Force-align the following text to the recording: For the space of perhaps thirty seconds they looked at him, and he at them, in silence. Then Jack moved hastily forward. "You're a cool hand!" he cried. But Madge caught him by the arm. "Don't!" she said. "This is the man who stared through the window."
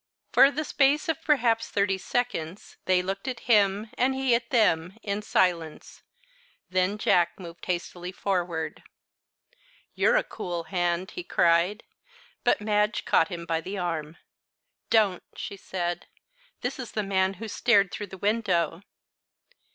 For 0.31 0.49
the 0.49 0.63
space 0.63 1.07
of 1.09 1.21
perhaps 1.23 1.69
thirty 1.69 1.99
seconds 1.99 2.77
they 2.85 3.03
looked 3.03 3.27
at 3.27 3.41
him, 3.41 3.91
and 3.95 4.15
he 4.15 4.33
at 4.33 4.49
them, 4.49 4.97
in 5.03 5.21
silence. 5.21 6.01
Then 6.71 6.97
Jack 6.97 7.39
moved 7.39 7.63
hastily 7.67 8.11
forward. 8.11 8.81
"You're 9.93 10.15
a 10.15 10.23
cool 10.23 10.63
hand!" 10.63 11.11
he 11.11 11.23
cried. 11.23 11.83
But 12.43 12.61
Madge 12.61 13.05
caught 13.05 13.27
him 13.27 13.45
by 13.45 13.61
the 13.61 13.77
arm. 13.77 14.17
"Don't!" 14.89 15.21
she 15.35 15.55
said. 15.55 16.07
"This 16.61 16.79
is 16.79 16.93
the 16.93 17.03
man 17.03 17.35
who 17.35 17.47
stared 17.47 17.91
through 17.91 18.07
the 18.07 18.17
window." 18.17 18.81